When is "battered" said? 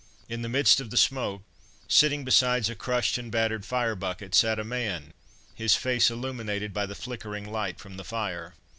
3.31-3.63